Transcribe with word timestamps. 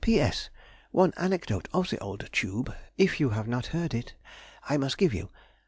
P.S.—One 0.03 1.13
anecdote 1.15 1.67
of 1.71 1.91
the 1.91 1.99
old 1.99 2.27
tube 2.31 2.73
(if 2.97 3.19
you 3.19 3.29
have 3.37 3.47
not 3.47 3.67
heard 3.67 3.93
it) 3.93 4.15
I 4.67 4.75
must 4.77 4.97
give 4.97 5.13
you. 5.13 5.29